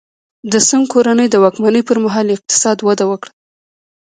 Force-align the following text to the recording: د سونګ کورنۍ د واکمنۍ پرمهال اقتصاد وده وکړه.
د 0.51 0.53
سونګ 0.67 0.85
کورنۍ 0.93 1.27
د 1.29 1.35
واکمنۍ 1.43 1.81
پرمهال 1.89 2.27
اقتصاد 2.35 2.77
وده 2.87 3.05
وکړه. 3.11 3.31